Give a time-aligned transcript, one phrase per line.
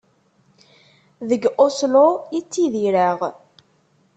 [1.29, 2.07] Deg Oslo
[2.37, 3.19] i ttidireɣ.